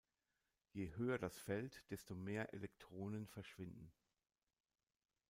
Je 0.73 0.95
höher 0.97 1.19
das 1.19 1.37
Feld, 1.37 1.85
desto 1.91 2.15
mehr 2.15 2.55
Elektronen 2.55 3.27
verschwinden. 3.27 3.91